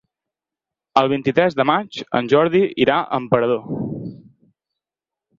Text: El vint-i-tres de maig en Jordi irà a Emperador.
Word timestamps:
El 1.01 1.09
vint-i-tres 1.09 1.57
de 1.59 1.65
maig 1.69 1.99
en 2.19 2.29
Jordi 2.33 2.61
irà 2.85 2.95
a 3.09 3.19
Emperador. 3.25 3.77